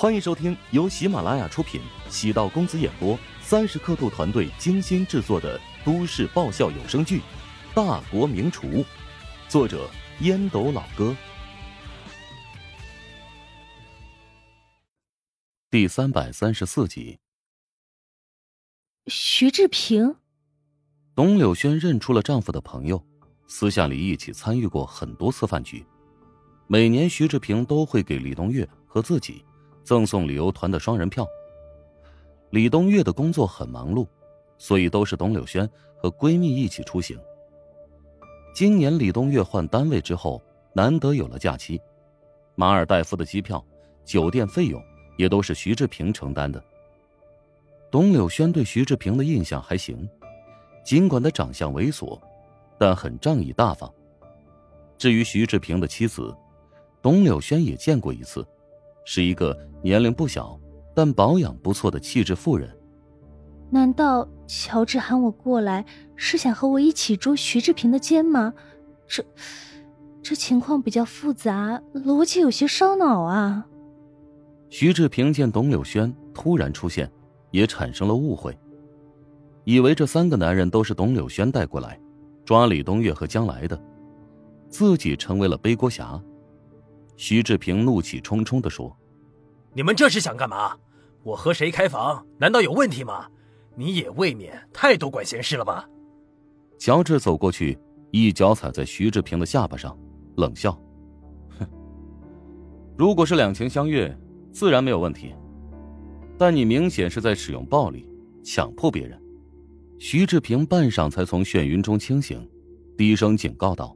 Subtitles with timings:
[0.00, 7.18] 欢迎收听由喜马拉雅出品、喜道公子演播、三十刻度团队精心制作的都市爆笑有声剧
[7.74, 8.68] 《大国名厨》，
[9.48, 9.90] 作者
[10.20, 11.16] 烟斗老哥，
[15.68, 17.18] 第三百三十四集。
[19.08, 20.14] 徐志平，
[21.16, 23.04] 董柳轩认出了丈夫的朋友，
[23.48, 25.84] 私下里一起参与过很多次饭局。
[26.68, 29.44] 每年徐志平都会给李东月和自己。
[29.88, 31.26] 赠送旅游团的双人票。
[32.50, 34.06] 李东月的工作很忙碌，
[34.58, 37.18] 所以都是董柳轩和闺蜜一起出行。
[38.54, 40.42] 今年李东月换单位之后，
[40.74, 41.80] 难得有了假期，
[42.54, 43.64] 马尔代夫的机票、
[44.04, 44.78] 酒店费用
[45.16, 46.62] 也都是徐志平承担的。
[47.90, 50.06] 董柳轩对徐志平的印象还行，
[50.84, 52.20] 尽管他长相猥琐，
[52.78, 53.90] 但很仗义大方。
[54.98, 56.36] 至于徐志平的妻子，
[57.00, 58.46] 董柳轩也见过一次。
[59.10, 60.60] 是一个年龄不小，
[60.94, 62.68] 但保养不错的气质妇人。
[63.70, 65.82] 难道乔治喊我过来
[66.14, 68.52] 是想和我一起捉徐志平的奸吗？
[69.06, 69.24] 这，
[70.22, 73.66] 这情况比较复杂，逻辑有些烧脑啊。
[74.68, 77.10] 徐志平见董柳轩突然出现，
[77.50, 78.54] 也产生了误会，
[79.64, 81.98] 以为这三个男人都是董柳轩带过来，
[82.44, 83.82] 抓李东月和江来的，
[84.68, 86.22] 自己成为了背锅侠。
[87.18, 88.96] 徐志平怒气冲冲的说
[89.74, 90.76] ：“你们这是想干嘛？
[91.24, 92.24] 我和谁开房？
[92.38, 93.26] 难道有问题吗？
[93.74, 95.84] 你也未免太多管闲事了吧？”
[96.78, 97.76] 乔治走过去，
[98.12, 99.98] 一脚踩在徐志平的下巴上，
[100.36, 100.72] 冷笑
[101.58, 101.66] ：“哼，
[102.96, 104.16] 如果是两情相悦，
[104.52, 105.34] 自然没有问题。
[106.38, 108.08] 但你明显是在使用暴力，
[108.44, 109.20] 强迫别人。”
[109.98, 112.48] 徐志平半晌才从眩晕中清醒，
[112.96, 113.92] 低声警告道。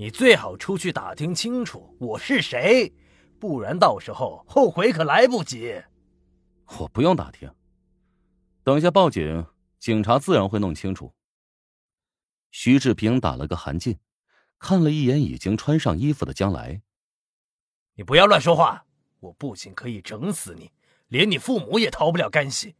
[0.00, 2.94] 你最好出去打听清楚我是谁，
[3.40, 5.74] 不然到时候后悔可来不及。
[6.78, 7.52] 我不用打听，
[8.62, 9.44] 等下报警，
[9.80, 11.12] 警察自然会弄清楚。
[12.52, 13.98] 徐志平打了个寒噤，
[14.60, 16.80] 看了一眼已经穿上衣服的江来。
[17.96, 18.86] 你不要乱说话，
[19.18, 20.70] 我不仅可以整死你，
[21.08, 22.76] 连你父母也逃不了干系。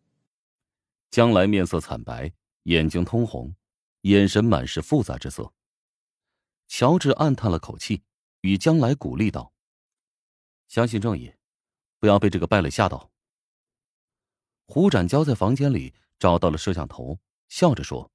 [1.10, 2.32] 江来面色惨白，
[2.62, 3.52] 眼睛通红，
[4.02, 5.52] 眼神满是复杂之色。
[6.68, 8.04] 乔治暗叹了口气，
[8.42, 9.52] 与将来鼓励道
[10.68, 11.34] ：“相信正义，
[11.98, 13.10] 不要被这个败类吓到。”
[14.66, 17.18] 胡展娇在房间里找到了摄像头，
[17.48, 18.12] 笑着说：“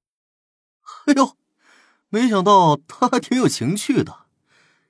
[1.06, 1.36] 哎呦，
[2.08, 4.26] 没想到他还挺有情趣的，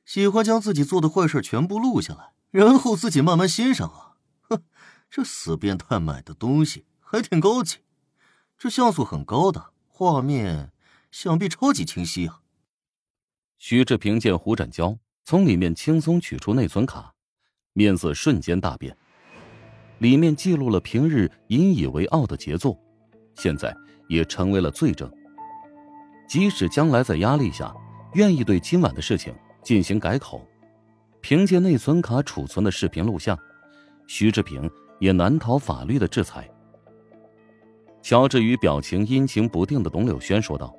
[0.05, 4.17] 喜欢将自己做的坏事全部录下来，然后自己慢慢欣赏啊！
[4.51, 4.63] 哼，
[5.09, 7.79] 这死变态买的东西还挺高级，
[8.59, 10.71] 这像素很高的，画面
[11.11, 12.43] 想必超级清晰啊！”
[13.67, 14.95] 徐志平见胡展娇
[15.25, 17.11] 从里面轻松取出内存卡，
[17.73, 18.95] 面色瞬间大变。
[20.01, 22.79] 里面记录了平日引以为傲的杰作，
[23.37, 23.75] 现在
[24.07, 25.11] 也成为了罪证。
[26.29, 27.75] 即使将来在压力下
[28.13, 30.47] 愿意对今晚的事情进行改口，
[31.23, 33.35] 凭借内存卡储存的视频录像，
[34.07, 34.71] 徐志平
[35.01, 36.47] 也难逃法律的制裁。
[38.03, 40.77] 乔治与表情阴晴不定的董柳轩说道：“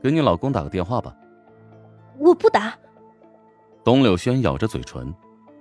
[0.00, 1.12] 给你老公打个电话吧。”
[2.18, 2.76] 我不打。
[3.82, 5.14] 董柳轩咬着嘴唇，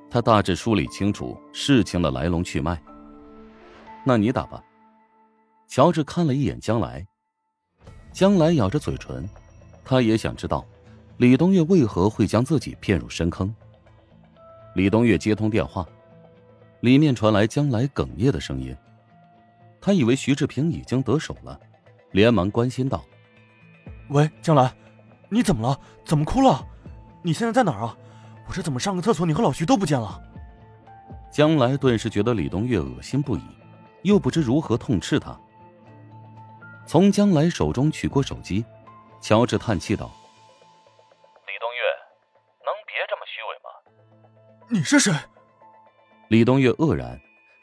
[0.10, 2.82] 他大致梳理清楚事情的来龙去脉。
[4.06, 4.64] 那你打吧。
[5.68, 7.06] 乔治看了一眼将来，
[8.12, 9.28] 将来咬着嘴唇，
[9.84, 10.64] 他也想知道
[11.18, 13.54] 李东月为何会将自己骗入深坑。
[14.76, 15.88] 李东月接通电话，
[16.82, 18.76] 里面传来将来哽咽的声音。
[19.82, 21.60] 他以为徐志平已经得手了，
[22.12, 23.04] 连忙关心道
[24.10, 24.74] ：“喂，将来。”
[25.34, 25.80] 你怎么了？
[26.06, 26.64] 怎么哭了？
[27.24, 27.98] 你现在在哪儿啊？
[28.48, 30.22] 我这怎么上个厕所，你和老徐都不见了？
[31.32, 33.42] 将来顿时觉得李东月恶心不已，
[34.04, 35.36] 又不知如何痛斥他。
[36.86, 38.64] 从将来手中取过手机，
[39.22, 40.06] 乔治叹气道
[41.48, 41.82] ：“李东月，
[42.64, 44.70] 能别这么虚伪吗？
[44.70, 45.12] 你是谁？”
[46.30, 47.20] 李东月愕然，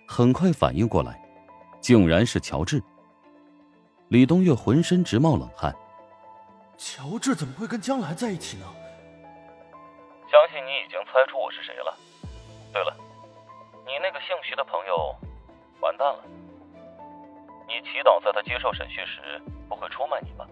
[0.09, 1.23] 很快反应过来，
[1.81, 2.83] 竟然是乔治。
[4.09, 5.73] 李东月浑身直冒冷汗。
[6.81, 8.65] 乔治怎么会跟江来在一起呢？
[10.31, 11.95] 相信你已经猜出我是谁了。
[12.73, 12.97] 对了，
[13.85, 15.15] 你那个姓徐的朋友，
[15.83, 16.25] 完蛋了。
[17.69, 19.39] 你祈祷在他接受审讯时
[19.69, 20.49] 不会出卖你吧？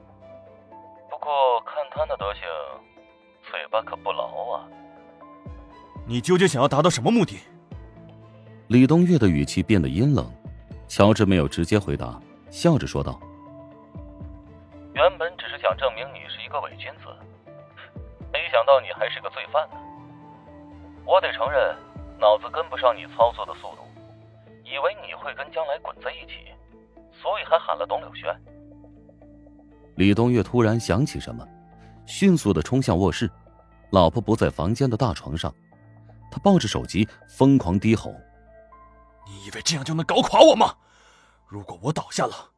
[1.09, 2.43] 不过看他那德行，
[3.51, 4.69] 嘴巴可不牢啊。
[6.07, 7.39] 你究竟想要达到什么目的？
[8.67, 10.31] 李东月的语气变得阴冷。
[10.89, 12.21] 乔治没有直接回答，
[12.51, 13.19] 笑着说道。
[14.95, 15.33] 原本
[15.69, 17.15] 想证明你是一个伪君子，
[18.33, 19.77] 没想到你还是个罪犯呢。
[21.05, 21.77] 我得承认，
[22.19, 23.83] 脑子跟不上你操作的速度，
[24.65, 26.55] 以为你会跟将来滚在一起，
[27.13, 28.35] 所以还喊了董柳轩。
[29.97, 31.47] 李东岳突然想起什么，
[32.07, 33.31] 迅速的冲向卧室，
[33.91, 35.55] 老婆不在房间的大床上，
[36.31, 38.15] 他抱着手机疯狂低吼
[39.29, 40.77] ：“你以为这样就能搞垮我吗？
[41.47, 42.53] 如果我倒下了，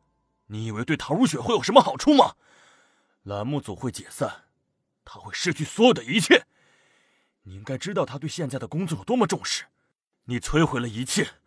[0.46, 2.34] 你以为对陶如雪会有什么好处吗？
[3.24, 4.44] 栏目组会解散，
[5.04, 6.46] 他会失去所有的一切。”
[7.44, 9.64] 你应该知道他对现在的工作有多么重视，
[10.24, 11.40] 你摧毁了一切，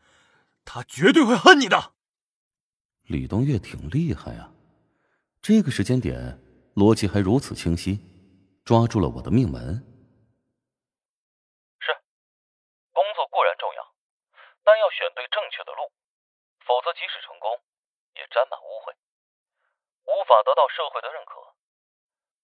[0.65, 1.93] 他绝对会恨你的。
[3.03, 4.51] 李东岳挺厉害啊，
[5.41, 6.41] 这个时间点
[6.73, 8.01] 逻辑还如此清晰，
[8.65, 9.85] 抓住了我的命门。
[11.77, 11.93] 是，
[12.91, 13.93] 工作固然重要，
[14.63, 15.93] 但要选对正确的路，
[16.65, 17.53] 否则即使成功，
[18.15, 18.95] 也沾满污秽，
[20.09, 21.37] 无法得到社会的认可。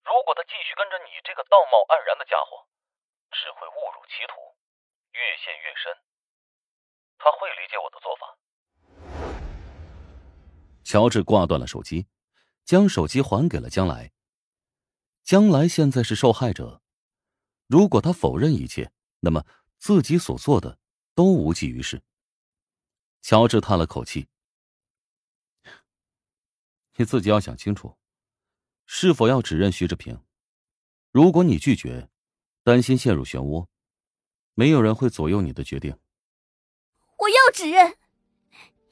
[0.09, 2.65] 如果他继续跟着你这个道貌岸然的家伙，
[3.29, 4.41] 只会误入歧途，
[5.13, 5.94] 越陷越深。
[7.19, 8.35] 他会理解我的做法。
[10.83, 12.07] 乔治挂断了手机，
[12.65, 14.11] 将手机还给了将来。
[15.23, 16.81] 将来现在是受害者，
[17.67, 19.45] 如果他否认一切，那么
[19.77, 20.79] 自己所做的
[21.13, 22.01] 都无济于事。
[23.21, 24.27] 乔治叹了口气
[26.97, 27.99] ：“你自己要想清楚，
[28.91, 30.19] 是否要指认徐志平。
[31.12, 32.09] 如果你拒绝，”
[32.65, 33.68] 担心陷入漩涡，
[34.56, 35.95] 没有人会左右你的决定。
[37.19, 37.94] 我要指认，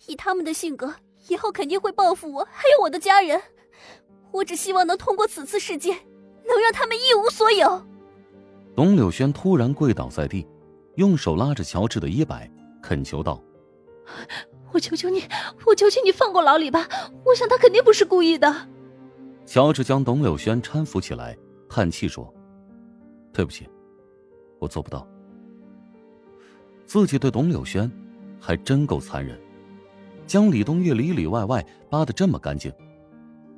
[0.05, 0.93] 以他们的性格，
[1.27, 3.41] 以后肯定会报复我，还有我的家人。
[4.31, 5.97] 我只希望能通过此次事件，
[6.47, 7.83] 能让他们一无所有。
[8.75, 10.47] 董柳轩突然跪倒在地，
[10.97, 12.47] 用手拉着乔治的衣摆，
[12.83, 13.43] 恳求道
[14.71, 15.27] ：“我求求你，
[15.65, 16.87] 我求求你放过老李吧！
[17.25, 18.69] 我想他肯定不是故意的。”
[19.47, 21.35] 乔治将董柳轩搀扶起来，
[21.69, 22.31] 叹气说。
[23.31, 23.65] 对不起，
[24.59, 25.07] 我做不到。
[26.85, 27.89] 自己对董柳轩
[28.41, 29.39] 还真够残忍，
[30.25, 32.69] 将李东月里里外外扒得这么干净。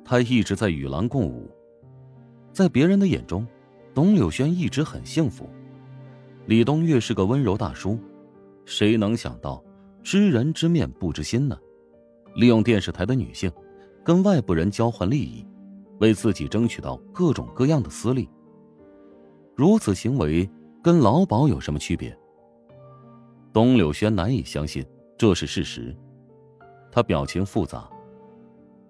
[0.04, 1.50] 他一直在与狼共舞，
[2.52, 3.44] 在别人的眼中，
[3.92, 5.50] 董柳轩一直很幸福。
[6.46, 7.98] 李东月是个温柔大叔，
[8.64, 9.60] 谁能想到
[10.04, 11.58] 知人知面不知心呢？
[12.36, 13.50] 利用电视台的女性，
[14.04, 15.44] 跟外部人交换利益，
[16.00, 18.28] 为自己争取到各种各样的私利。
[19.54, 20.50] 如此行为
[20.82, 22.16] 跟劳保有什么区别？
[23.52, 24.84] 东柳轩难以相信
[25.18, 25.96] 这是事实，
[26.90, 27.88] 他表情复杂。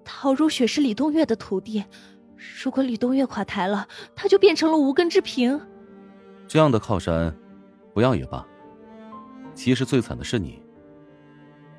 [0.05, 1.85] 陶如雪是李东岳的徒弟，
[2.63, 5.61] 如果李东岳垮台了，他就变成了无根之萍。
[6.47, 7.35] 这样的靠山，
[7.95, 8.47] 不要也罢。
[9.55, 10.63] 其实最惨的是你。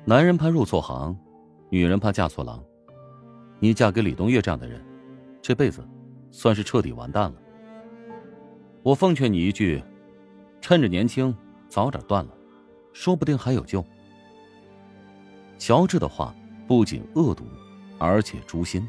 [0.04, 1.16] 男人怕入错行，
[1.70, 2.62] 女人怕嫁错郎。
[3.60, 4.84] 你嫁给李东岳这样的人，
[5.42, 5.86] 这辈子
[6.30, 7.34] 算是彻底完蛋了。
[8.82, 9.82] 我奉劝你一句：
[10.60, 11.36] 趁着年轻，
[11.68, 12.32] 早点断了，
[12.92, 13.84] 说不定还有救。
[15.58, 16.34] 乔治的话
[16.66, 17.44] 不仅恶毒，
[17.98, 18.88] 而且诛心。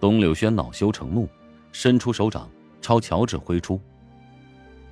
[0.00, 1.28] 董柳轩恼羞成怒，
[1.72, 2.48] 伸出手掌
[2.80, 3.80] 朝乔治挥出。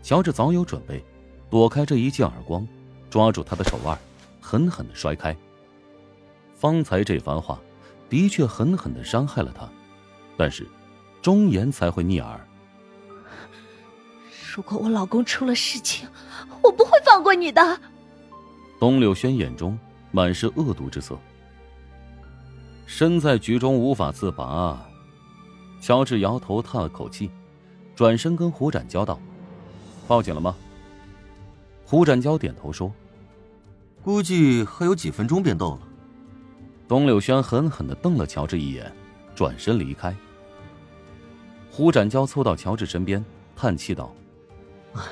[0.02, 1.04] 乔治早有准备，
[1.48, 2.66] 躲开这一记耳光，
[3.08, 3.96] 抓住他的手腕，
[4.40, 5.36] 狠狠的摔开。
[6.54, 7.60] 方才这番话，
[8.08, 9.68] 的确狠狠的伤害了他，
[10.36, 10.66] 但是，
[11.20, 12.40] 忠言才会逆耳。
[14.54, 16.08] 如果我老公出了事情，
[16.62, 17.80] 我不会放过你的。
[18.78, 19.78] 董柳轩眼中
[20.10, 21.18] 满是恶毒之色，
[22.84, 24.84] 身在局中无法自拔。
[25.80, 27.30] 乔治摇头叹了口气，
[27.94, 29.18] 转身跟胡展交道
[30.06, 30.54] ：“报警了吗？”
[31.86, 32.92] 胡展娇点头说
[34.02, 35.80] ：“估计还有几分钟便到了。”
[36.88, 38.92] 董柳轩狠狠的瞪了乔治一眼，
[39.34, 40.14] 转身离开。
[41.74, 43.24] 胡展娇凑到乔治身边，
[43.56, 44.14] 叹气道。
[44.92, 45.02] 哎，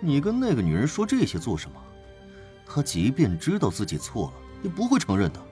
[0.00, 1.78] 你跟那个女人说这些做什么？
[2.64, 5.46] 她即便知道自己错了，也不会承认的。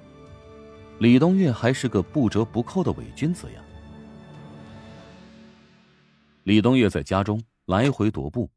[1.00, 3.62] 李东月还是个不折不扣的伪君子呀。
[6.44, 8.50] 李东月在家中来回踱步，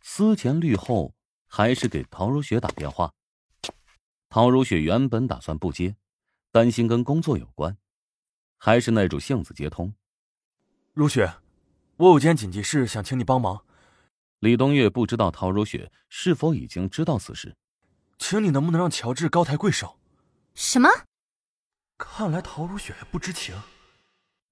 [0.00, 1.14] 思前虑后，
[1.46, 3.12] 还是给陶如雪打电话。
[4.30, 5.94] 陶如雪原本打算不接，
[6.50, 7.76] 担心跟工作有关，
[8.56, 9.92] 还是耐住性子接通。
[10.94, 11.36] 如雪，
[11.96, 13.64] 我有件紧急事想请你帮忙。
[14.40, 17.56] 李东月不知道陶如雪是否已经知道此事，
[18.18, 19.98] 请你能不能让乔治高抬贵手？
[20.54, 20.90] 什么？
[21.96, 23.54] 看来陶如雪还不知情。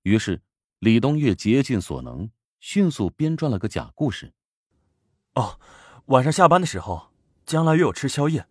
[0.05, 0.41] 于是，
[0.79, 2.31] 李东月竭尽所能，
[2.61, 4.33] 迅速编撰了个假故事。
[5.35, 5.61] 哦，
[6.07, 7.13] 晚上下班的时候，
[7.45, 8.47] 江来约我吃宵夜，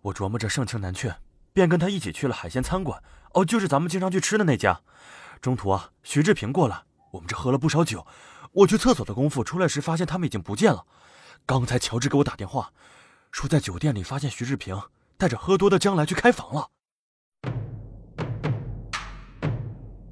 [0.00, 1.14] 我琢磨着盛情难却，
[1.52, 3.02] 便跟他一起去了海鲜餐馆。
[3.34, 4.80] 哦，就是咱们经常去吃的那家。
[5.42, 6.85] 中途啊，徐志平过来，
[7.16, 8.06] 我们这喝了不少酒。
[8.52, 10.84] 我去厕所的功夫，出来时发现他们已经不见了。
[11.44, 12.70] 刚才乔治给我打电话，
[13.32, 14.80] 说在酒店里发现徐志平
[15.16, 16.70] 带着喝多的将来去开房了。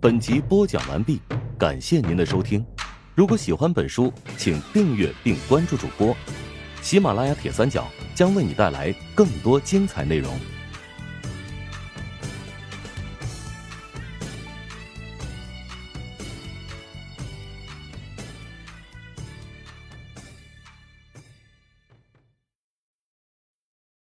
[0.00, 1.20] 本集播讲完毕，
[1.58, 2.64] 感谢您的收听。
[3.14, 6.16] 如果喜欢本书，请订阅并关注主播。
[6.82, 10.36] 喜马拉雅铁三角将为你带来更多精彩内容。